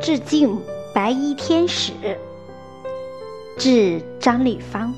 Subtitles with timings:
[0.00, 0.58] 致敬
[0.94, 1.92] 白衣天使。
[3.58, 4.94] 致张丽芳。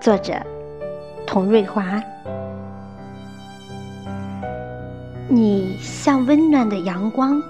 [0.00, 0.34] 作者：
[1.24, 2.02] 童瑞华。
[5.28, 7.40] 你像温暖的阳光，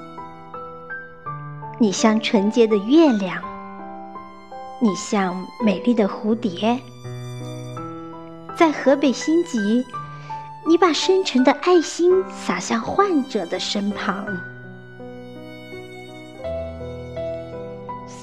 [1.78, 3.42] 你像纯洁的月亮，
[4.80, 6.78] 你像美丽的蝴蝶，
[8.54, 9.82] 在河北辛集。
[10.66, 14.26] 你把深沉的爱心洒向患者的身旁。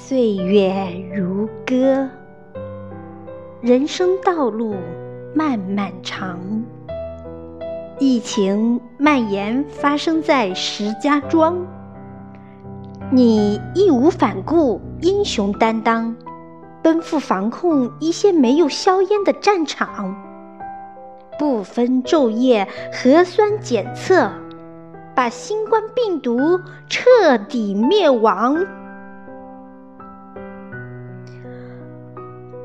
[0.08, 0.72] 岁月
[1.16, 2.08] 如歌，
[3.60, 4.76] 人生道路
[5.34, 6.40] 漫漫长。
[7.98, 11.58] 疫情蔓延发生在石家庄，
[13.10, 16.16] 你义无反顾、英雄担当，
[16.84, 20.16] 奔赴防控一线没有硝烟的战场。
[21.40, 24.30] 不分昼夜核酸检测，
[25.16, 28.64] 把新冠病毒彻底灭亡。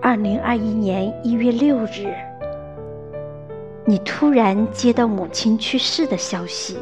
[0.03, 2.13] 二零二一年一月六日，
[3.85, 6.79] 你突然接到母亲去世的消息，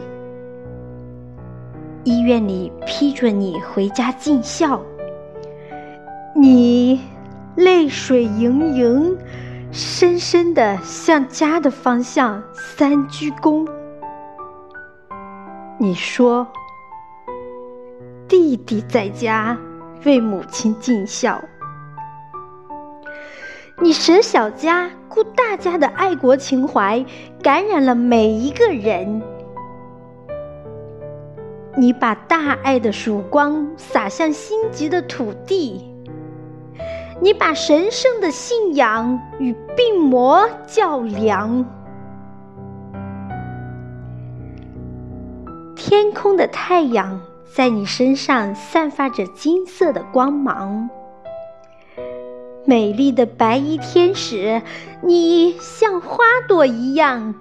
[2.05, 4.81] 医院里批准你回家尽孝，
[6.35, 7.01] 你
[7.57, 9.17] 泪水盈盈。
[9.71, 13.69] 深深的向家的方向三鞠躬。
[15.79, 16.49] 你说
[18.27, 19.59] ：“弟弟在家
[20.07, 21.39] 为母亲尽孝。”
[23.81, 27.05] 你舍小家顾大家的爱国情怀
[27.41, 29.23] 感染了每一个人。
[31.77, 35.85] 你把大爱的曙光洒向心急的土地。
[37.21, 41.65] 你把神圣的信仰与病魔较量，
[45.77, 47.21] 天空的太阳
[47.53, 50.91] 在你身上散发着金色的光芒。
[52.69, 54.61] 美丽的白衣天使，
[55.01, 57.35] 你像花朵一样，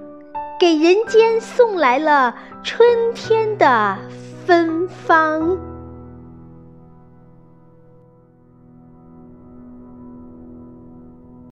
[0.58, 2.34] 给人间送来了
[2.64, 3.98] 春天的
[4.46, 5.58] 芬芳。